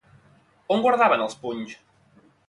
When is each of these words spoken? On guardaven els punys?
On 0.75 0.81
guardaven 0.85 1.25
els 1.25 1.37
punys? 1.43 1.75